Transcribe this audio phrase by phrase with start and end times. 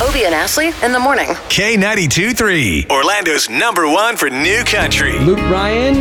[0.00, 1.26] Obie and Ashley in the morning.
[1.48, 5.18] K92 3, Orlando's number one for new country.
[5.20, 5.98] Luke Bryan.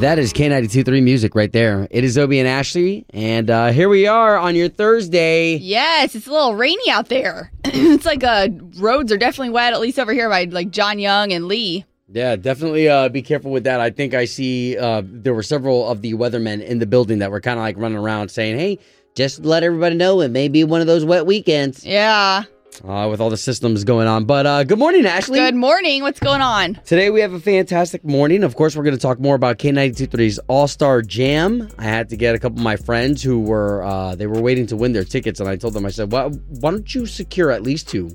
[0.00, 1.88] That is K92.3 music right there.
[1.90, 5.56] It is Obie and Ashley, and uh, here we are on your Thursday.
[5.56, 7.50] Yes, it's a little rainy out there.
[7.64, 11.32] it's like uh, roads are definitely wet, at least over here by like John Young
[11.32, 11.84] and Lee.
[12.12, 13.80] Yeah, definitely uh, be careful with that.
[13.80, 17.30] I think I see uh, there were several of the weathermen in the building that
[17.32, 18.78] were kind of like running around saying, hey,
[19.16, 22.44] just let everybody know it may be one of those wet weekends Yeah.
[22.84, 24.24] Uh, with all the systems going on.
[24.24, 25.38] But uh, good morning, Ashley.
[25.38, 26.02] Good morning.
[26.02, 26.74] What's going on?
[26.84, 28.42] Today we have a fantastic morning.
[28.44, 31.68] Of course, we're going to talk more about K92.3's All Star Jam.
[31.78, 34.66] I had to get a couple of my friends who were uh, they were waiting
[34.68, 37.50] to win their tickets, and I told them I said, "Well, why don't you secure
[37.50, 38.10] at least two?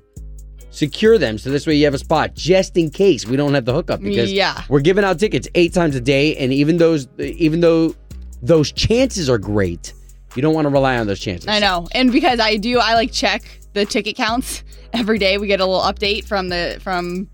[0.72, 3.63] Secure them so this way you have a spot just in case we don't have
[3.63, 4.61] the hookup because Yeah.
[4.67, 7.95] we're giving out tickets eight times a day, and even those even though
[8.41, 9.94] those chances are great,
[10.35, 11.47] you don't want to rely on those chances.
[11.47, 11.88] I know.
[11.94, 13.44] And because I do, I like check
[13.75, 15.38] the ticket counts every day.
[15.38, 17.29] We get a little update from the from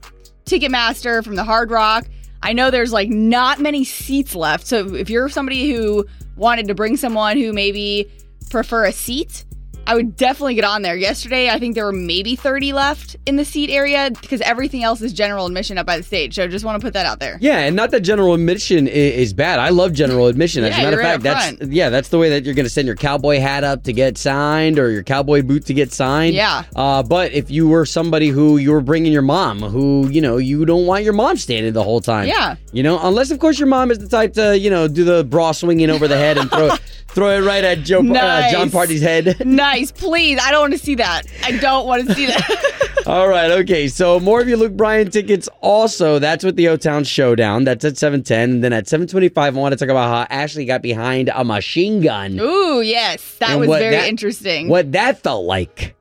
[0.46, 2.06] Ticketmaster, from the Hard Rock.
[2.44, 4.68] I know there's like not many seats left.
[4.68, 8.12] So if you're somebody who wanted to bring someone who maybe
[8.50, 9.46] prefer a seat,
[9.92, 10.96] I would definitely get on there.
[10.96, 15.02] Yesterday, I think there were maybe 30 left in the seat area because everything else
[15.02, 16.36] is general admission up by the stage.
[16.36, 17.38] So I just want to put that out there.
[17.42, 19.60] Yeah, and not that general admission is bad.
[19.60, 20.64] I love general admission.
[20.64, 21.74] As Yeah, a matter of right fact, that's front.
[21.74, 24.18] yeah, that's the way that you're going to send your cowboy hat up to get
[24.18, 26.36] signed or your cowboy boot to get signed.
[26.36, 26.64] Yeah.
[26.76, 30.38] Uh, but if you were somebody who you were bringing your mom, who you know
[30.38, 32.28] you don't want your mom standing the whole time.
[32.28, 32.56] Yeah.
[32.72, 35.24] You know, unless of course your mom is the type to you know do the
[35.26, 36.70] bra swinging over the head and throw
[37.10, 39.46] throw it right at Joe uh, Jon Pardi's head.
[39.46, 39.81] Nice.
[39.90, 40.38] Please.
[40.42, 41.22] I don't want to see that.
[41.46, 43.04] I don't want to see that.
[43.08, 43.88] All right, okay.
[43.88, 45.48] So more of your Luke Bryan tickets.
[45.62, 47.64] Also, that's with the O Town Showdown.
[47.64, 48.52] That's at seven ten.
[48.52, 51.32] And then at seven twenty five, I want to talk about how Ashley got behind
[51.34, 52.38] a machine gun.
[52.38, 53.38] Ooh, yes.
[53.38, 54.68] That And was very that- interesting.
[54.68, 55.96] What that felt like.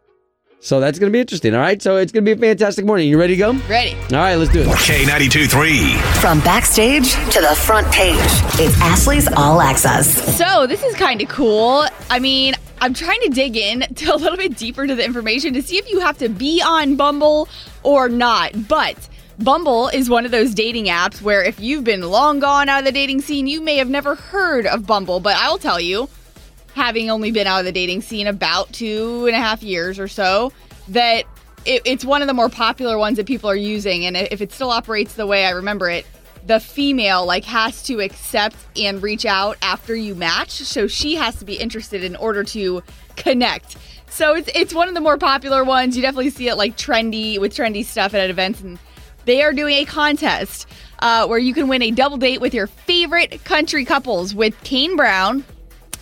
[0.63, 1.55] So that's gonna be interesting.
[1.55, 1.81] All right.
[1.81, 3.09] So it's gonna be a fantastic morning.
[3.09, 3.53] You ready to go?
[3.53, 3.97] All Ready.
[4.13, 4.67] right, let's do it.
[4.69, 5.95] K92 3.
[6.21, 8.17] From backstage to the front page,
[8.61, 10.37] it's Ashley's All Access.
[10.37, 11.87] So this is kind of cool.
[12.11, 15.55] I mean, I'm trying to dig in to a little bit deeper to the information
[15.55, 17.49] to see if you have to be on Bumble
[17.83, 18.69] or not.
[18.69, 19.09] But
[19.39, 22.85] Bumble is one of those dating apps where if you've been long gone out of
[22.85, 25.21] the dating scene, you may have never heard of Bumble.
[25.21, 26.09] But I'll tell you,
[26.75, 30.09] having only been out of the dating scene about two and a half years or
[30.09, 30.53] so,
[30.89, 31.25] that
[31.67, 34.07] it, it's one of the more popular ones that people are using.
[34.07, 36.07] And if it still operates the way I remember it,
[36.47, 40.51] the female like has to accept and reach out after you match.
[40.51, 42.83] So she has to be interested in order to
[43.17, 43.77] connect.
[44.09, 45.97] So it's it's one of the more popular ones.
[45.97, 48.79] You definitely see it like trendy with trendy stuff at events and
[49.25, 50.67] they are doing a contest
[51.01, 54.97] uh, where you can win a double date with your favorite country couples with Kane
[54.97, 55.45] Brown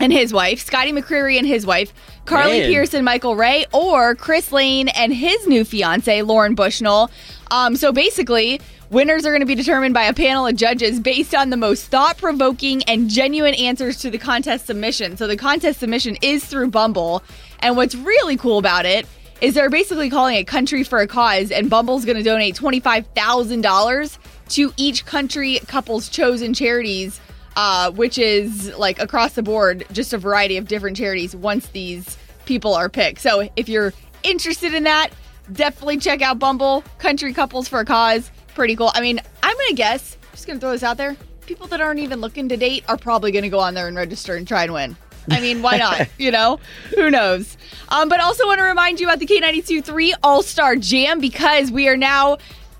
[0.01, 1.93] and his wife, Scotty McCreery and his wife,
[2.25, 2.73] Carly Man.
[2.73, 7.11] Pearce and Michael Ray, or Chris Lane and his new fiance, Lauren Bushnell.
[7.51, 8.61] Um, so basically,
[8.91, 11.87] winners are going to be determined by a panel of judges based on the most
[11.87, 15.17] thought provoking and genuine answers to the contest submission.
[15.17, 17.23] So the contest submission is through Bumble.
[17.61, 19.07] And what's really cool about it
[19.41, 24.19] is they're basically calling it country for a cause, and Bumble's going to donate $25,000
[24.49, 27.21] to each country couple's chosen charities
[27.59, 32.17] uh, which is like across the board, just a variety of different charities once these
[32.47, 33.21] people are picked.
[33.21, 35.11] So if you're interested in that,
[35.53, 38.31] definitely check out Bumble, Country Couples for a Cause.
[38.59, 38.91] Pretty cool.
[38.93, 41.81] I mean, I'm going to guess, just going to throw this out there, people that
[41.81, 44.49] aren't even looking to date are probably going to go on there and register and
[44.49, 44.97] try and win.
[45.31, 46.09] I mean, why not?
[46.19, 46.59] you know,
[46.97, 47.57] who knows?
[47.91, 51.71] Um, but also want to remind you about the K92 3 All Star Jam because
[51.71, 52.39] we are now,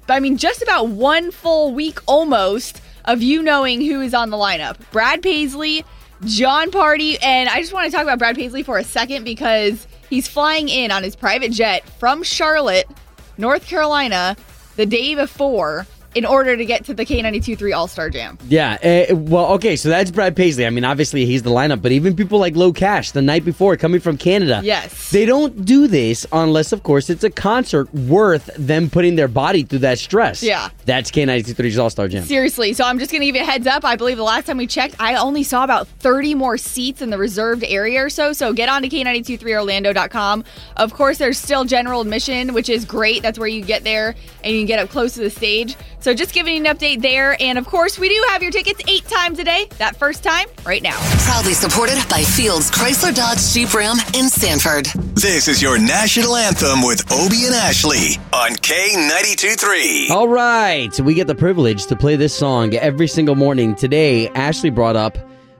[0.09, 4.37] I mean, just about one full week almost of you knowing who is on the
[4.37, 4.79] lineup.
[4.91, 5.85] Brad Paisley,
[6.25, 9.87] Jon Pardi, and I just want to talk about Brad Paisley for a second because
[10.11, 12.89] he's flying in on his private jet from Charlotte,
[13.37, 14.37] North Carolina,
[14.79, 18.37] the day before in order to get to the K92 All Star Jam.
[18.49, 19.07] Yeah.
[19.11, 19.77] Uh, well, okay.
[19.77, 20.67] So that's Brad Paisley.
[20.67, 24.01] I mean, obviously he's the lineup, but even people like LOCASH the night before coming
[24.01, 24.61] from Canada.
[24.65, 25.13] Yes.
[25.13, 29.63] They don't do this unless, of course, it's a concert worth them putting their body
[29.63, 30.43] through that stress.
[30.43, 30.71] Yeah.
[30.87, 32.25] That's K92.3's All Star Jam.
[32.25, 33.85] Seriously, so I'm just going to give you a heads up.
[33.85, 37.11] I believe the last time we checked, I only saw about 30 more seats in
[37.11, 38.33] the reserved area or so.
[38.33, 40.43] So get on to K923Orlando.com.
[40.79, 43.23] Of course, there's still general admission, which is great.
[43.23, 45.77] That's where you get there and you can get up close to the stage.
[46.01, 47.37] So just giving you an update there.
[47.41, 49.69] And of course, we do have your tickets eight times a day.
[49.79, 50.99] That first time, right now.
[51.25, 54.87] Proudly supported by Fields Chrysler Dodge Jeep Ram in Sanford.
[55.15, 60.09] This is your national anthem with Obie and Ashley on K92 3.
[60.11, 60.99] All right.
[61.01, 63.75] We get the privilege to play this song every single morning.
[63.75, 65.19] Today, Ashley brought up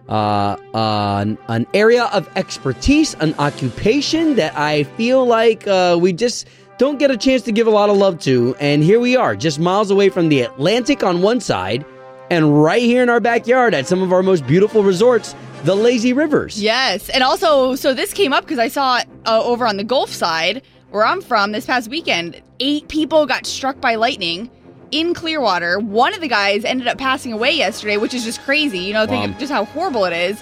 [0.09, 6.13] uh, uh, an, an area of expertise, an occupation that I feel like uh, we
[6.13, 6.49] just
[6.79, 8.55] don't get a chance to give a lot of love to.
[8.61, 11.85] And here we are, just miles away from the Atlantic on one side,
[12.31, 15.35] and right here in our backyard at some of our most beautiful resorts,
[15.65, 16.63] the lazy rivers.
[16.63, 20.11] Yes, and also, so this came up because I saw uh, over on the Gulf
[20.11, 22.41] side where I'm from this past weekend.
[22.61, 24.51] Eight people got struck by lightning
[24.91, 25.81] in Clearwater.
[25.81, 28.79] One of the guys ended up passing away yesterday, which is just crazy.
[28.79, 29.33] You know, think Wow.
[29.33, 30.41] of just how horrible it is.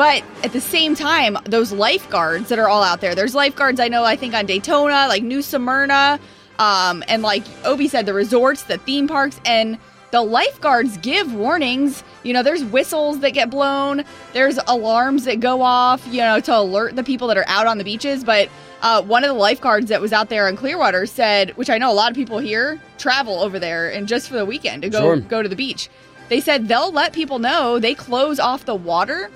[0.00, 3.88] But at the same time, those lifeguards that are all out there, there's lifeguards I
[3.88, 6.18] know, I think on Daytona, like New Smyrna,
[6.58, 9.76] um, and like Obie said, the resorts, the theme parks, and
[10.10, 12.02] the lifeguards give warnings.
[12.22, 16.56] You know, there's whistles that get blown, there's alarms that go off, you know, to
[16.56, 18.24] alert the people that are out on the beaches.
[18.24, 18.48] But
[18.80, 21.92] uh, one of the lifeguards that was out there in Clearwater said, which I know
[21.92, 25.00] a lot of people here travel over there and just for the weekend to go
[25.00, 25.16] Sure.
[25.18, 25.90] go to the beach.
[26.30, 29.30] They said they'll let people know they close off the water,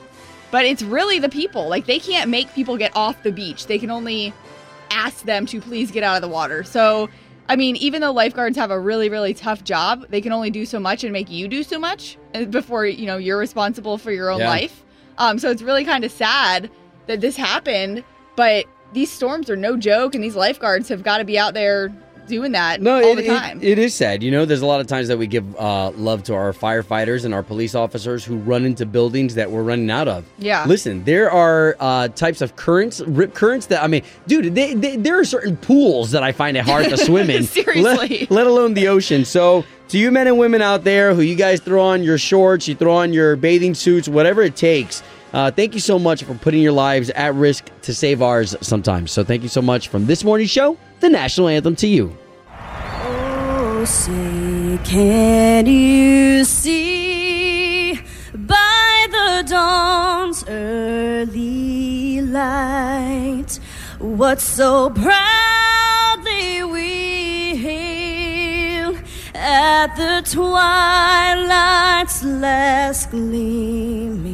[0.55, 1.67] but it's really the people.
[1.67, 3.67] Like they can't make people get off the beach.
[3.67, 4.33] They can only
[4.89, 6.63] ask them to please get out of the water.
[6.63, 7.11] So,
[7.49, 10.65] I mean, even though lifeguards have a really, really tough job, they can only do
[10.65, 14.13] so much and make you do so much uh, before you know you're responsible for
[14.13, 14.49] your own Yeah.
[14.49, 14.85] life.
[15.19, 16.71] Um, so it's really kind of sad
[17.09, 18.05] that this happened.
[18.37, 21.93] But these storms are no joke, and these lifeguards have got to be out there
[22.27, 23.59] doing that No, all it, the it- time.
[23.63, 24.23] it is sad.
[24.23, 27.25] You know, there's a lot of times that we give uh, love to our firefighters
[27.25, 30.25] and our police officers who run into buildings that we're running out of.
[30.39, 30.65] Yeah.
[30.67, 34.97] Listen, there are uh, types of currents, rip currents that I mean, dude, they, they,
[34.97, 37.43] there are certain pools that I find it hard to swim in.
[37.55, 37.83] Seriously.
[37.83, 39.25] Let, let alone the ocean.
[39.25, 42.67] So, to you men and women out there who you guys throw on your shorts,
[42.67, 45.03] you throw on your bathing suits, whatever it takes.
[45.35, 49.11] Uh, thank you so much for putting your lives at risk to save ours sometimes.
[49.11, 52.17] So, thank you so much from this morning's show, the national anthem to you.
[52.49, 57.99] Oh, say, can you see
[58.33, 63.59] by the dawn's early light
[63.99, 69.03] what so proudly we hailed
[69.35, 74.34] at the twilight's last gleaming?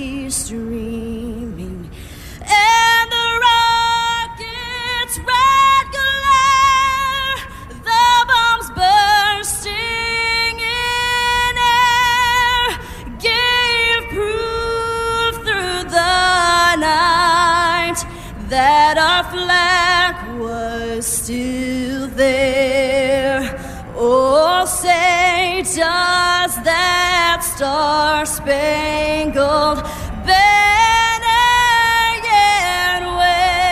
[25.75, 29.77] does that star spangled
[30.27, 31.47] banner
[32.27, 33.71] yet wave?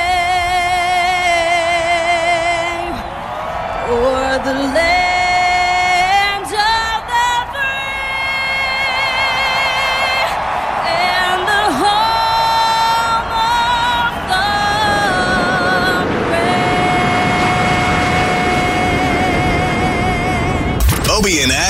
[3.91, 4.55] O'er the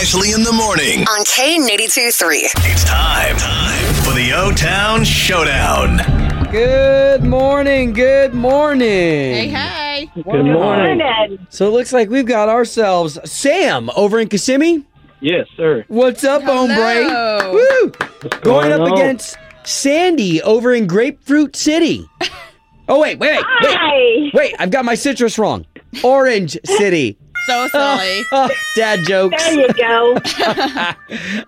[0.09, 1.01] Ashley in the morning.
[1.01, 2.37] On K92 3.
[2.41, 5.97] It's time, time for the O Town Showdown.
[6.49, 7.93] Good morning.
[7.93, 8.87] Good morning.
[8.87, 10.11] hey, hey.
[10.15, 11.47] Good morning.
[11.49, 14.83] So it looks like we've got ourselves Sam over in Kissimmee.
[15.21, 15.85] Yes, sir.
[15.89, 16.65] What's up, Hello.
[16.65, 17.51] hombre?
[17.53, 17.91] Woo!
[18.41, 18.93] Going going up on?
[18.93, 22.03] against Sandy over in Grapefruit City.
[22.87, 24.31] Oh wait, wait, wait, wait, Hi.
[24.33, 24.55] wait!
[24.57, 25.67] I've got my citrus wrong.
[26.03, 27.15] Orange City.
[27.49, 28.23] So silly.
[28.75, 29.43] Dad jokes.
[29.43, 30.17] There you go.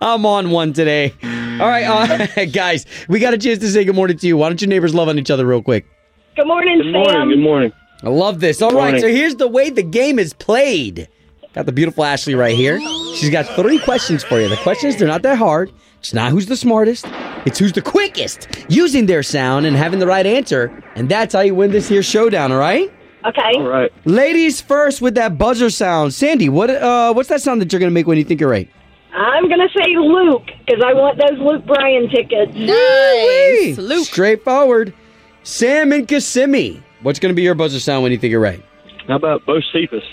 [0.00, 1.14] I'm on one today.
[1.22, 4.36] All right, uh, guys, we got a chance to say good morning to you.
[4.36, 5.86] Why don't you neighbors love on each other real quick?
[6.34, 7.12] Good morning, Good morning.
[7.12, 7.28] Sam.
[7.28, 7.72] Good morning.
[8.02, 8.60] I love this.
[8.60, 9.00] All right, morning.
[9.00, 11.08] so here's the way the game is played.
[11.52, 12.80] Got the beautiful Ashley right here.
[13.14, 14.48] She's got three questions for you.
[14.48, 15.70] The questions, they're not that hard.
[16.00, 17.06] It's not who's the smartest,
[17.46, 20.82] it's who's the quickest using their sound and having the right answer.
[20.96, 22.90] And that's how you win this here showdown, all right?
[23.24, 23.52] Okay.
[23.56, 23.92] All right.
[24.04, 26.14] Ladies first with that buzzer sound.
[26.14, 28.68] Sandy, what uh what's that sound that you're gonna make when you think you're right?
[29.14, 32.52] I'm going to say Luke because I want those Luke Bryan tickets.
[32.54, 33.76] Nice.
[33.76, 34.06] Luke.
[34.06, 34.94] Straightforward.
[35.42, 36.82] Sam and Kissimmee.
[37.02, 38.62] What's gonna be your buzzer sound when you think you're right?
[39.08, 40.04] How about Bo Cephas?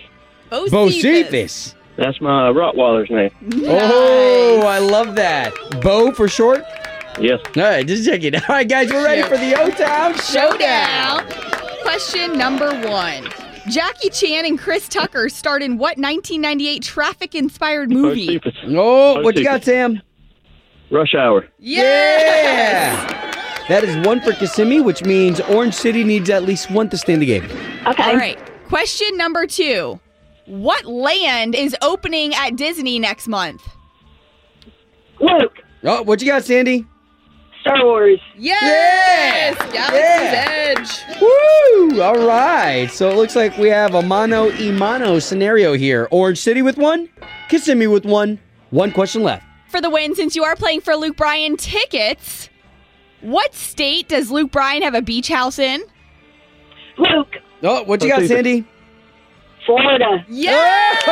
[0.49, 0.71] Bocephus?
[0.71, 1.75] Bocephus.
[1.97, 3.29] That's my Rottweiler's name.
[3.67, 5.53] Oh, I love that.
[5.81, 6.63] Bo for short?
[7.19, 7.39] Yes.
[7.55, 8.35] All right, just check it.
[8.49, 11.49] All right, guys, we're ready for the O Town Showdown.
[11.89, 13.27] Question number one.
[13.67, 18.38] Jackie Chan and Chris Tucker starred in what 1998 traffic inspired movie?
[18.39, 18.75] Bocephus.
[18.77, 20.00] Oh, what you got, Sam?
[20.91, 21.48] Rush Hour.
[21.58, 22.93] Yes.
[23.69, 27.13] That is one for Kissimmee, which means Orange City needs at least one to stay
[27.13, 27.46] in the game.
[27.88, 28.03] Okay.
[28.03, 28.38] All right.
[28.67, 30.00] Question number two.
[30.46, 33.67] What land is opening at Disney next month?
[35.19, 36.86] Luke, Oh, what you got, Sandy?
[37.62, 38.19] Star Wars.
[38.38, 39.58] Yes!
[39.60, 39.72] Yeah.
[39.72, 41.22] Galaxy's Edge.
[41.22, 41.27] Woo!
[41.98, 42.88] All right.
[42.91, 46.08] So it looks like we have a mano y mano scenario here.
[46.12, 47.10] Orange City with one,
[47.50, 48.39] Kissimmee with one.
[48.69, 49.43] One question left.
[49.69, 52.50] For the win, since you are playing for Luke Bryan tickets,
[53.22, 55.84] what state does Luke Bryan have a beach house in?
[56.98, 58.36] Luke, Oh, what you got, Let's see.
[58.36, 58.67] Sandy?
[59.65, 60.24] Florida.
[60.29, 61.03] Yes!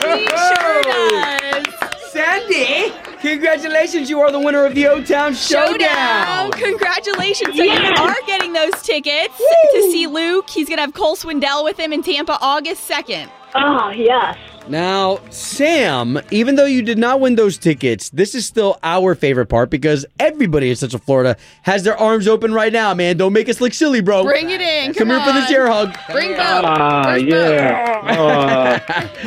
[0.00, 1.83] he sure does.
[2.14, 4.08] Sandy, congratulations.
[4.08, 5.72] You are the winner of the O Town Showdown.
[5.72, 6.52] Showdown!
[6.52, 7.56] Congratulations!
[7.56, 10.48] So you are getting those tickets to see Luke.
[10.48, 13.32] He's gonna have Cole Swindell with him in Tampa August second.
[13.56, 14.38] Oh, yes.
[14.68, 19.46] Now, Sam, even though you did not win those tickets, this is still our favorite
[19.46, 23.16] part because everybody in Central Florida has their arms open right now, man.
[23.16, 24.22] Don't make us look silly, bro.
[24.22, 24.94] Bring it in!
[24.94, 25.96] Come Come, here for this air hug.
[26.12, 26.38] Bring Bo.
[26.40, 27.24] Ah, Where's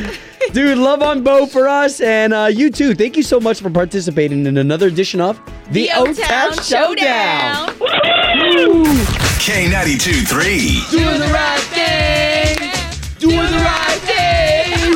[0.08, 0.14] Bo?
[0.48, 0.54] yeah.
[0.54, 2.94] Dude, love on Bo for us, and uh, you too.
[2.96, 5.40] Thank you so much for participating in another edition of
[5.72, 7.70] The O-Town Showdown.
[9.40, 11.00] K92 3.
[11.00, 12.58] Doing the right thing.
[13.20, 14.94] Doing the right thing.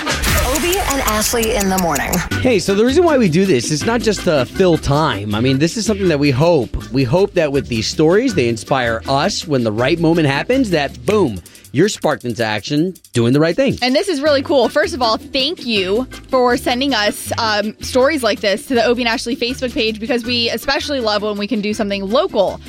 [0.56, 2.12] Obie and Ashley in the morning.
[2.42, 5.34] Hey, so the reason why we do this is not just to fill time.
[5.34, 6.92] I mean, this is something that we hope.
[6.92, 11.06] We hope that with these stories, they inspire us when the right moment happens, that
[11.06, 11.42] boom,
[11.72, 13.78] you're sparked into action doing the right thing.
[13.82, 14.70] And this is really cool.
[14.70, 19.04] First of all, thank you for sending us um, stories like this to the Obie
[19.04, 22.60] and Ashley Facebook page because we especially love when we can do something local.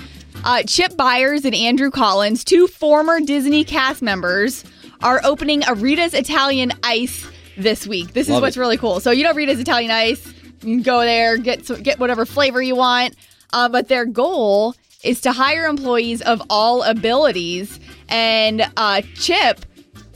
[0.44, 4.64] Uh, Chip Byers and Andrew Collins, two former Disney cast members,
[5.02, 8.12] are opening a Rita's Italian Ice this week.
[8.12, 8.60] This is what's it.
[8.60, 9.00] really cool.
[9.00, 10.26] So you know Rita's Italian Ice,
[10.62, 13.16] you can go there, get some, get whatever flavor you want.
[13.52, 17.78] Uh, but their goal is to hire employees of all abilities.
[18.08, 19.64] And uh, Chip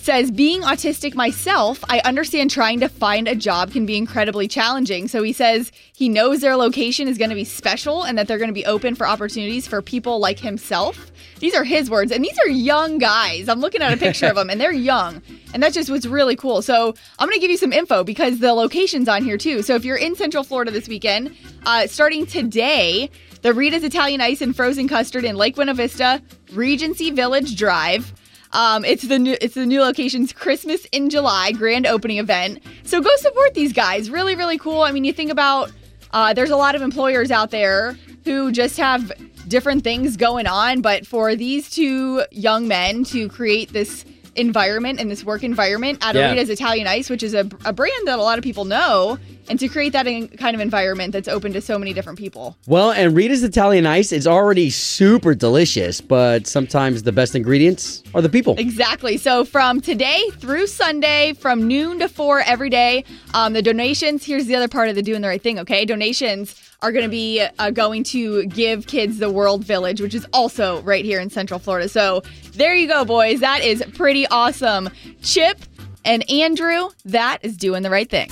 [0.07, 5.09] says, being autistic myself, I understand trying to find a job can be incredibly challenging.
[5.09, 8.38] So he says he knows their location is going to be special and that they're
[8.38, 11.11] going to be open for opportunities for people like himself.
[11.40, 13.49] These are his words, and these are young guys.
[13.49, 15.21] I'm looking at a picture of them, and they're young.
[15.52, 16.62] And that's just what's really cool.
[16.62, 19.62] So I'm going to give you some info because the location's on here too.
[19.62, 23.11] So if you're in Central Florida this weekend, uh, starting today,
[23.46, 28.12] the Rita's Italian Ice and Frozen Custard in Lake Buena Vista, Regency Village Drive.
[28.50, 32.60] Um, it's the new it's the new location's Christmas in July grand opening event.
[32.82, 34.10] So go support these guys.
[34.10, 34.82] Really, really cool.
[34.82, 35.70] I mean, you think about
[36.10, 39.12] uh, there's a lot of employers out there who just have
[39.46, 44.04] different things going on, but for these two young men to create this
[44.37, 46.33] environment and this work environment at Yeah.
[46.35, 49.59] Arita's Italian Ice, which is a, a brand that a lot of people know, and
[49.61, 52.57] to create that in, kind of environment that's open to so many different people.
[52.66, 58.23] Well, and Rita's Italian Ice is already super delicious, but sometimes the best ingredients are
[58.23, 58.57] the people.
[58.59, 59.16] Exactly.
[59.16, 64.25] So from today through Sunday, from noon to four every day, um, the donations.
[64.25, 65.59] Here's the other part of the doing the right thing.
[65.61, 70.14] Okay, donations are going to be uh, going to give kids the World Village, which
[70.14, 71.88] is also right here in Central Florida.
[71.88, 73.40] So there you go, boys.
[73.40, 74.88] That is pretty awesome.
[75.23, 75.59] Chip
[76.04, 78.28] and Andrew, that is doing the right thing.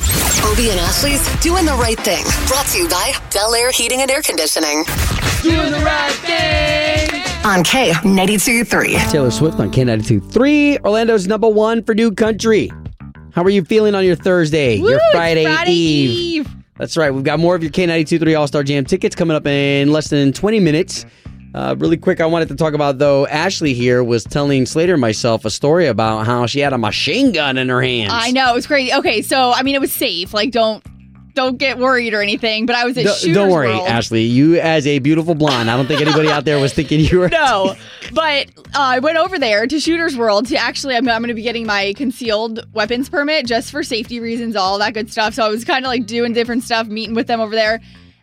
[0.47, 2.23] Obie and Ashley's Doing the Right Thing.
[2.47, 4.85] Brought to you by Bel Air Heating and Air Conditioning.
[5.43, 7.23] Doing the right thing.
[7.47, 8.95] On K92 3.
[9.11, 12.71] Taylor Swift on K92 3, Orlando's number one for new country.
[13.33, 16.47] How are you feeling on your Thursday, Woo, your Friday, Friday Eve?
[16.47, 16.64] Eve.
[16.77, 17.13] That's right.
[17.15, 20.09] We've got more of your K92 3 All Star Jam tickets coming up in less
[20.09, 21.07] than 20 minutes.
[21.55, 23.29] Uh, really quick, I wanted to talk about though.
[23.29, 27.31] Ashley here was telling Slater and myself a story about how she had a machine
[27.31, 28.11] gun in her hands.
[28.13, 28.93] I know it was crazy.
[28.93, 30.35] Okay, so I mean, it was safe.
[30.35, 30.85] Like, don't
[31.35, 32.67] don't get worried or anything.
[32.67, 33.89] But I was at D- Shooters don't worry, World.
[33.89, 34.23] Ashley.
[34.23, 37.29] You, as a beautiful blonde, I don't think anybody out there was thinking you were.
[37.33, 37.75] no,
[38.13, 41.35] but uh, I went over there to Shooters World to actually, I'm, I'm going to
[41.35, 45.35] be getting my concealed weapons permit just for safety reasons, all that good stuff.
[45.35, 47.81] So I was kind of like doing different stuff, meeting with them over there.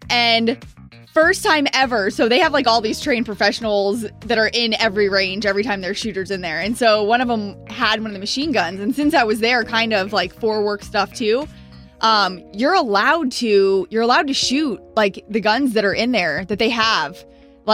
[0.10, 0.58] And
[1.14, 5.10] first time ever, so they have like all these trained professionals that are in every
[5.10, 6.60] range every time there's shooters in there.
[6.60, 8.80] And so one of them had one of the machine guns.
[8.80, 11.48] And since I was there, kind of like for work stuff too.
[12.02, 16.46] Um, you're allowed to you're allowed to shoot like the guns that are in there
[16.46, 17.24] that they have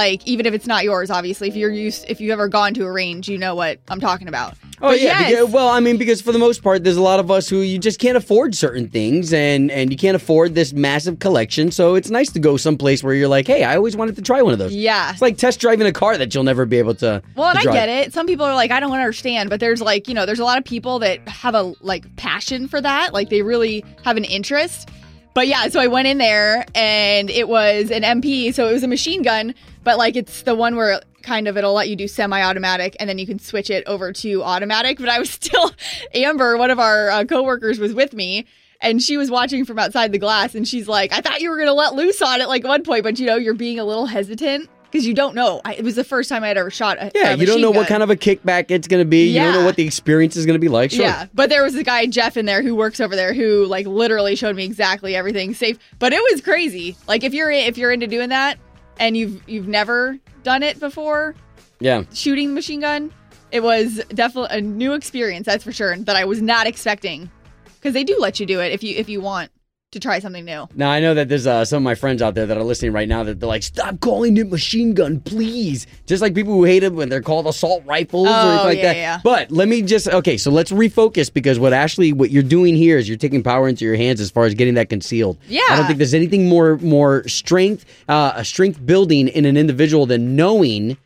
[0.02, 2.84] like even if it's not yours obviously if you're used if you've ever gone to
[2.86, 5.30] a range you know what i'm talking about Oh But yeah, yes.
[5.32, 7.62] because- well, I mean, because for the most part, there's a lot of us who
[7.62, 11.72] you just can't afford certain things, and and you can't afford this massive collection.
[11.72, 14.40] So it's nice to go someplace where you're like, hey, I always wanted to try
[14.44, 14.76] one of those.
[14.76, 17.24] yeah It's like test driving a car that you'll never be able to.
[17.36, 19.82] well and to i get it some people are like i don't understand but there's
[19.82, 23.14] like you know there's a lot of people that have a like passion for that
[23.16, 24.90] like they really have an interest
[25.34, 28.84] but yeah so i went in there and it was an mp so it was
[28.84, 29.56] a machine gun
[29.88, 33.18] but like it's the one where kind of it'll let you do semi-automatic and then
[33.18, 35.00] you can switch it over to automatic.
[35.00, 35.72] But I was still
[36.14, 38.46] Amber, one of our uh, coworkers, was with me.
[38.82, 41.58] And she was watching from outside the glass, and she's like, "I thought you were
[41.58, 44.06] gonna let loose on it like one point, but you know you're being a little
[44.08, 45.62] hesitant because you don't know.
[45.64, 47.62] I, it was the first time I had ever shot a Yeah, a you don't
[47.62, 49.30] know machine what kind of a kickback it's going to be.
[49.30, 49.48] yeah.
[49.48, 50.92] You don't know what the experience is going to be like.
[50.92, 51.06] Sure.
[51.06, 53.86] Yeah, but there was a guy Jeff in there who works over there who like
[53.88, 55.80] literally showed me exactly everything safe.
[56.00, 56.98] But it was crazy.
[57.08, 58.60] Like if you're if you're into doing that
[59.00, 61.36] and you've you've never done it before,
[61.80, 62.04] Yeah.
[62.14, 63.12] shooting the machine gun,
[63.52, 65.46] it was definitely a new experience.
[65.46, 65.96] That's for sure.
[65.98, 67.30] That I was not expecting
[67.76, 69.52] because they do let you do it if you if you want
[69.92, 70.68] to try something new.
[70.76, 72.92] Now I know that there's uh, some of my friends out there that are listening
[72.92, 76.66] right now that they're like, "Stop calling it machine gun, please." Just like people who
[76.66, 78.96] hate it when they're called assault rifles or Oh, anything like yeah, that.
[78.98, 79.20] yeah.
[79.24, 80.36] But let me just okay.
[80.38, 83.86] So let's refocus because what Ashley, what you're doing here is you're taking power into
[83.86, 85.38] your hands as far as getting that concealed.
[85.48, 85.62] Yeah.
[85.70, 90.06] I don't think there's anything more more strength, uh, a strength building in an individual
[90.06, 90.98] than knowing.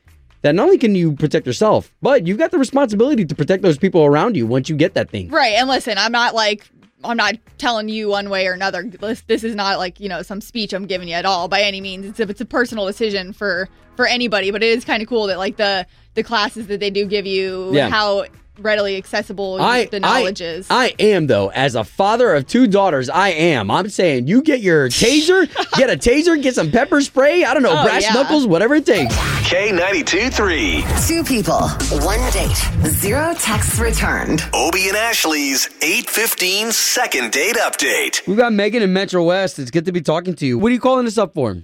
[0.41, 3.77] That not only can you protect yourself, but you've got the responsibility to protect those
[3.77, 5.29] people around you once you get that thing.
[5.29, 5.53] Right.
[5.53, 6.67] And listen, I'm not like
[7.03, 8.83] I'm not telling you one way or another.
[8.83, 11.61] This, this is not like you know some speech I'm giving you at all by
[11.61, 12.05] any means.
[12.05, 14.51] It's a, it's a personal decision for for anybody.
[14.51, 17.25] But it is kind of cool that like the the classes that they do give
[17.25, 17.89] you, Yeah.
[17.89, 18.25] how
[18.59, 20.67] readily accessible I, the knowledge I, is.
[20.69, 23.71] I am though, as a father of two daughters, I am.
[23.71, 27.43] I'm saying you get your taser, get a taser, get some pepper spray.
[27.43, 28.13] I don't know, Oh, brass yeah.
[28.13, 29.15] knuckles, whatever it takes.
[29.15, 30.83] K92 3.
[31.07, 31.67] Two people,
[32.05, 32.55] one date,
[32.89, 34.43] zero texts returned.
[34.53, 38.25] Obie and Ashley's 815 second date update.
[38.27, 39.59] We've got Megan in Metro West.
[39.59, 40.57] It's good to be talking to you.
[40.57, 41.63] What are you calling us up for?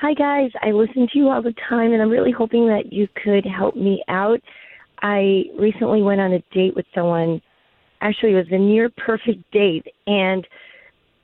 [0.00, 0.50] Hi, guys.
[0.62, 3.76] I listen to you all the time, and I'm really hoping that you could help
[3.76, 4.40] me out.
[5.02, 7.42] I recently went on a date with someone.
[8.00, 10.46] Actually, it was a near perfect date, and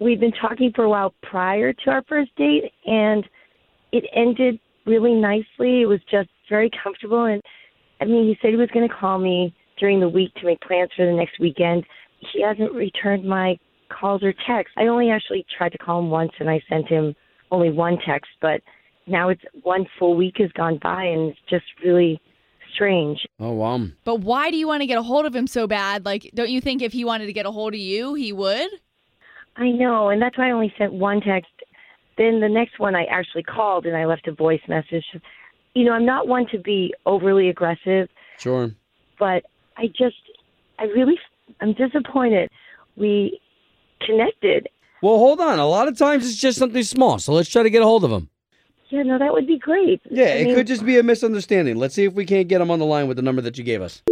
[0.00, 3.24] we've been talking for a while prior to our first date, and
[3.92, 5.82] it ended really nicely.
[5.82, 7.42] It was just very comfortable, and
[8.00, 10.60] I mean, he said he was going to call me during the week to make
[10.60, 11.84] plans for the next weekend.
[12.32, 14.74] He hasn't returned my calls or texts.
[14.76, 17.14] I only actually tried to call him once, and I sent him
[17.50, 18.60] only one text, but
[19.06, 22.20] now it's one full week has gone by, and it's just really
[22.74, 23.26] strange.
[23.40, 23.80] Oh, wow.
[24.04, 26.04] but why do you want to get a hold of him so bad?
[26.04, 28.68] Like, don't you think if he wanted to get a hold of you, he would?
[29.56, 31.50] I know, and that's why I only sent one text.
[32.16, 35.04] Then the next one I actually called and I left a voice message.
[35.74, 38.70] You know, I'm not one to be overly aggressive, Sure.
[39.18, 39.44] but
[39.76, 40.16] I just,
[40.78, 41.18] I really,
[41.60, 42.50] I'm disappointed.
[42.96, 43.40] We
[44.04, 44.68] connected.
[45.02, 45.58] Well, hold on.
[45.60, 47.18] A lot of times it's just something small.
[47.20, 48.28] So let's try to get a hold of him.
[48.90, 50.00] Yeah, no, that would be great.
[50.10, 51.76] Yeah, I it mean, could just be a misunderstanding.
[51.76, 53.64] Let's see if we can't get him on the line with the number that you
[53.64, 54.02] gave us.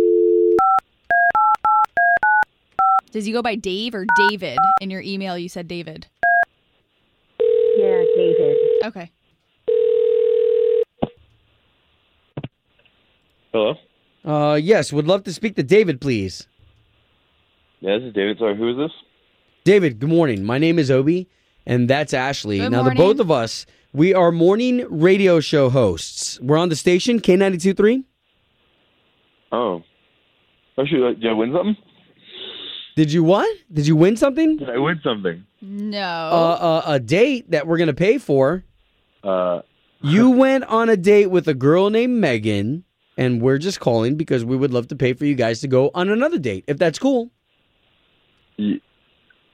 [3.11, 4.59] Does he go by Dave or David?
[4.83, 6.07] In your email, you said David.
[7.79, 8.57] Yeah, David.
[8.85, 9.11] Okay.
[13.53, 13.75] Hello?
[14.23, 16.47] Uh, yes, would love to speak to David, please.
[17.81, 18.37] Yeah, this is David.
[18.39, 18.93] Sorry, who is this?
[19.65, 20.45] David, good morning.
[20.45, 21.29] My name is Obie,
[21.65, 22.59] and that's Ashley.
[22.59, 22.99] Good now, morning.
[22.99, 23.65] the both of us,
[23.97, 26.39] we are morning radio show hosts.
[26.41, 28.05] We're on the station, K92.3.
[29.53, 29.83] Oh.
[30.77, 31.03] Oh, shoot.
[31.07, 31.77] uh, Did I win something?
[32.95, 33.49] Did you what?
[33.73, 34.59] Did you win something?
[34.59, 35.45] Did I win something?
[35.63, 35.99] No.
[35.99, 38.65] Uh, uh, a date that we're going to pay for.
[39.25, 39.63] Uh,
[40.03, 42.85] You went on a date with a girl named Megan,
[43.17, 45.91] and we're just calling because we would love to pay for you guys to go
[45.95, 47.31] on another date, if that's cool.
[48.59, 48.81] y-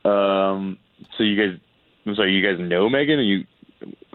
[0.05, 0.78] um,
[1.16, 1.57] so you guys,
[2.07, 3.20] I'm sorry, you guys know Megan?
[3.20, 3.44] Or you,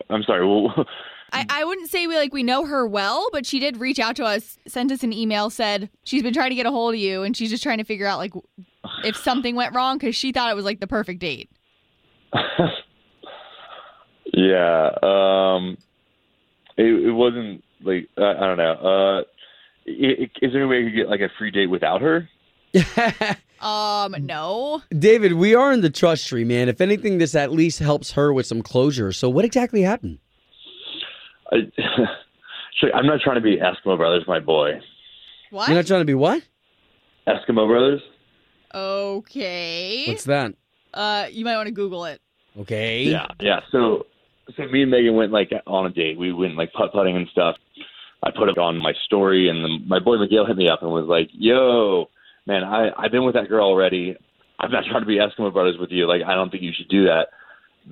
[0.10, 0.46] I'm sorry.
[0.46, 0.86] Well,
[1.34, 4.16] I, I wouldn't say we like we know her well, but she did reach out
[4.18, 7.00] to us, sent us an email, said she's been trying to get a hold of
[7.00, 8.34] you, and she's just trying to figure out like
[9.04, 11.50] if something went wrong because she thought it was like the perfect date.
[14.34, 14.90] yeah.
[15.04, 15.78] Um,
[16.78, 18.72] it, it wasn't like I, I don't know.
[18.72, 19.22] Uh,
[19.88, 22.30] i i is there any way you could get like a free date without her?
[23.62, 24.82] Um, no.
[24.98, 26.70] David, we are in the trust tree, man.
[26.70, 29.12] If anything, this at least helps her with some closure.
[29.12, 30.20] So, what exactly happened?
[31.52, 31.58] I,
[32.80, 34.80] so I'm not trying to be Eskimo Brothers, my boy.
[35.50, 35.68] What?
[35.70, 36.44] You're not trying to be what?
[37.28, 38.02] Eskimo Brothers.
[38.74, 40.06] okay.
[40.08, 40.54] What's that?
[40.94, 42.22] uh, you might want to Google it.
[42.60, 43.04] Okay.
[43.04, 43.60] Yeah, yeah.
[43.72, 44.08] So,
[44.56, 46.18] so me and Megan went like on a date.
[46.18, 47.56] We went like putt putting and stuff.
[48.24, 50.92] I put it on my story, and then my boy Miguel hit me up and
[50.92, 52.10] was like, "Yo,
[52.48, 54.16] man, I I've been with that girl already.
[54.60, 56.08] I'm not trying to be Eskimo brothers with you.
[56.08, 57.28] Like, I don't think you should do that.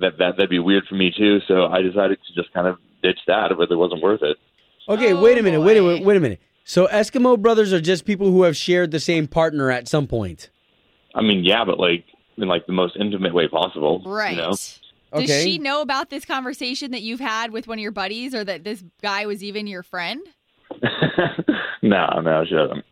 [0.00, 1.38] That that that'd be weird for me too.
[1.46, 3.48] So I decided to just kind of ditch that.
[3.50, 4.36] But it really wasn't worth it.
[4.88, 5.60] Okay, Oh, wait a minute.
[5.60, 6.02] Wait a minute.
[6.02, 6.40] Oh, wait a minute.
[6.68, 10.50] So, Eskimo brothers are just people who have shared the same partner at some point.
[11.14, 12.04] I mean, yeah, but like
[12.36, 14.02] in like the most intimate way possible.
[14.04, 14.36] Right.
[14.36, 14.56] You know?
[15.14, 18.44] Does she know about this conversation that you've had with one of your buddies or
[18.44, 20.20] that this guy was even your friend?
[21.82, 22.84] no, no, she doesn't.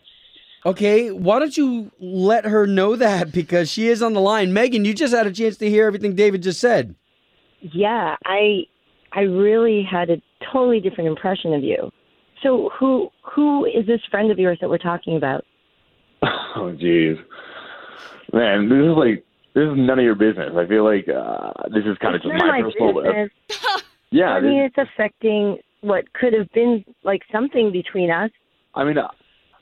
[0.66, 4.52] Okay, why don't you let her know that because she is on the line.
[4.54, 6.94] Megan, you just had a chance to hear everything David just said.
[7.60, 8.62] Yeah, I
[9.12, 10.16] I really had a
[10.52, 11.90] totally different impression of you.
[12.42, 15.44] So who who is this friend of yours that we're talking about?
[16.56, 17.16] Oh, jeez,
[18.32, 19.24] man, this is like
[19.54, 20.52] this is none of your business.
[20.56, 23.02] I feel like uh, this is kind of It's just none of my my personal.
[23.02, 23.30] business.
[24.10, 28.30] Yeah, I this- mean, it's affecting what could have been like something between us.
[28.76, 29.08] I mean, uh,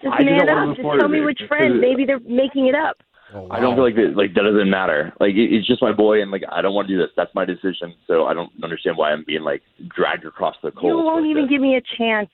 [0.03, 0.77] Just I man up.
[0.77, 1.81] Just tell me which it, friend.
[1.81, 2.97] Maybe they're making it up.
[3.35, 4.15] Oh, I don't feel like that.
[4.15, 5.12] Like that doesn't matter.
[5.21, 7.11] Like it, it's just my boy, and like I don't want to do this.
[7.17, 7.95] That's my decision.
[8.07, 9.62] So I don't understand why I'm being like
[9.95, 10.85] dragged across the coals.
[10.85, 11.51] You won't like even this.
[11.51, 12.29] give me a chance.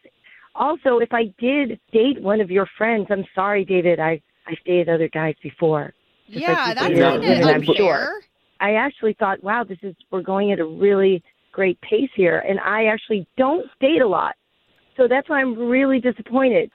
[0.55, 4.01] Also, if I did date one of your friends, I'm sorry, David.
[4.01, 5.93] I I dated other guys before.
[6.31, 8.21] Just like yeah, that's kind women, of I'm sure.
[8.61, 12.59] I actually thought, wow, this is we're going at a really great pace here, and
[12.61, 14.35] I actually don't date a lot,
[14.97, 16.71] so that's why I'm really disappointed.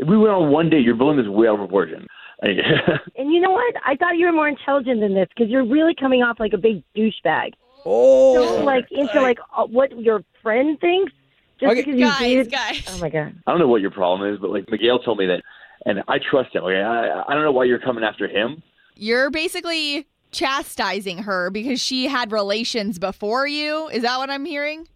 [0.00, 2.06] If we went on one date, you're blowing this way out of proportion.
[2.42, 3.74] And you know what?
[3.84, 6.58] I thought you were more intelligent than this because you're really coming off like a
[6.58, 7.52] big douchebag.
[7.84, 11.12] Oh, So like into like uh, what your friend thinks
[11.60, 11.82] just Okay.
[11.82, 12.50] because you Guys, dated.
[12.50, 12.82] guys.
[12.88, 13.34] Oh my god.
[13.46, 15.42] I don't know what your problem is, but like Miguel told me that,
[15.84, 16.64] and I trust him.
[16.64, 18.62] Okay, I I don't know why you're coming after him.
[18.96, 23.88] You're basically chastising her because she had relations before you.
[23.88, 24.88] Is that what I'm hearing?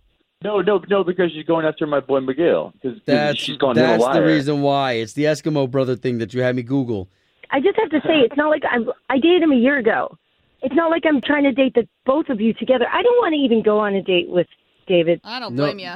[0.45, 2.75] No, no, no, because she's going after my boy Miguel.
[2.81, 4.21] Because that's she's gone him a that's liar.
[4.21, 4.93] the reason why.
[4.93, 7.09] It's the Eskimo brother thing that you had me Google.
[7.51, 8.91] I just have to say, it's not like I'm.
[9.09, 10.19] I dated him a year ago.
[10.63, 12.87] It's not like I'm trying to date the both of you together.
[12.91, 14.47] I don't want to even go on a date with
[14.87, 15.21] David.
[15.25, 15.65] I don't No.
[15.65, 15.93] blame you.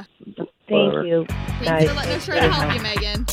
[0.67, 1.05] Thank Whatever.
[1.05, 1.87] you, Thanks guys.
[1.89, 3.25] for letting us try to help you, Megan.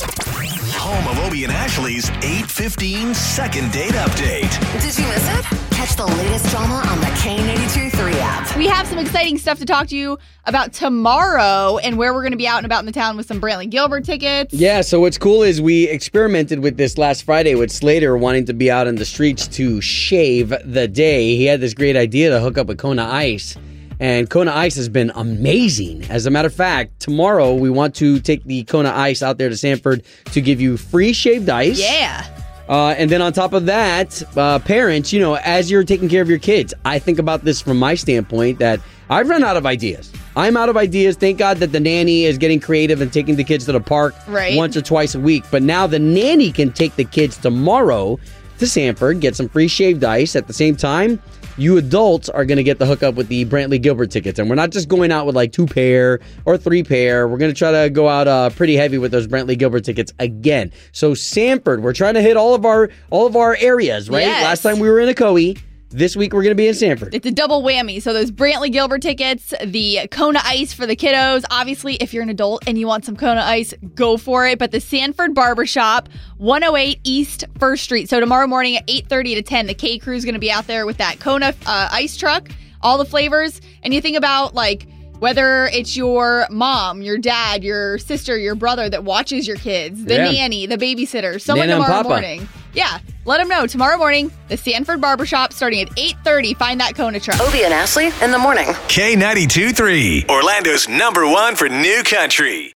[0.77, 4.49] Home of Obie and Ashley's 815 second date update.
[4.81, 5.45] Did you miss it?
[5.75, 8.57] Catch the latest drama on the K92 3 app.
[8.57, 12.31] We have some exciting stuff to talk to you about tomorrow and where we're going
[12.31, 14.53] to be out and about in the town with some Brantley Gilbert tickets.
[14.53, 18.53] Yeah, so what's cool is we experimented with this last Friday with Slater wanting to
[18.53, 21.35] be out in the streets to shave the day.
[21.35, 23.55] He had this great idea to hook up with Kona Ice.
[23.99, 26.03] And Kona Ice has been amazing.
[26.09, 29.49] As a matter of fact, tomorrow we want to take the Kona Ice out there
[29.49, 31.79] to Sanford to give you free shaved ice.
[31.79, 32.25] Yeah.
[32.69, 36.21] Uh, and then on top of that, uh, parents, you know, as you're taking care
[36.21, 39.65] of your kids, I think about this from my standpoint that I've run out of
[39.65, 40.11] ideas.
[40.35, 41.15] I'm out of ideas.
[41.15, 44.13] Thank God that the nanny is getting creative and taking the kids to the park
[44.27, 44.55] Right.
[44.57, 45.45] once or twice a week.
[45.49, 48.19] But now the nanny can take the kids tomorrow
[48.59, 50.35] to Sanford, get some free shaved ice.
[50.35, 51.21] At the same time,
[51.57, 54.39] you adults are going to get the hookup with the Brantley Gilbert tickets.
[54.39, 57.27] And we're not just going out with like two pair or three pair.
[57.27, 60.13] We're going to try to go out uh, pretty heavy with those Brantley Gilbert tickets
[60.19, 60.71] again.
[60.91, 64.21] So Sanford, we're trying to hit all of our all of our areas, right?
[64.21, 64.43] Yes.
[64.43, 65.59] Last time we were in Ocoee.
[65.89, 67.15] This week we're going to be in Sanford.
[67.15, 68.01] It's a double whammy.
[68.01, 71.45] So those Brantley Gilbert tickets, the Kona Ice for the kiddos.
[71.49, 74.59] Obviously, if you're an adult and you want some Kona Ice, go for it.
[74.59, 78.09] But the Sanford Barbershop, 108 East First Street.
[78.09, 80.67] So tomorrow morning at 8:30 to 10, the K Crew is going to be out
[80.67, 82.49] there with that Kona uh, Ice truck,
[82.81, 83.61] all the flavors.
[83.81, 84.87] And you think about like
[85.19, 90.15] whether it's your mom, your dad, your sister, your brother that watches your kids, the
[90.15, 90.31] Yeah.
[90.31, 92.09] nanny, the babysitter, someone Nana and tomorrow Papa.
[92.09, 92.49] morning.
[92.73, 94.31] Yeah, let them know tomorrow morning.
[94.49, 96.53] The Sanford Barbershop starting at 8:30.
[96.53, 97.41] Find that Kona truck.
[97.41, 98.67] Obie and Ashley in the morning.
[98.87, 102.73] K92 3, Orlando's number one for new country.